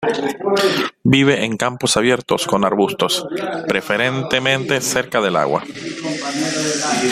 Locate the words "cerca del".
4.81-5.35